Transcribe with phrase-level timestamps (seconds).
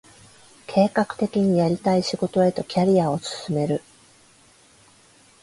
[0.65, 3.83] 計画的にやりたい仕事へとキャリアを進める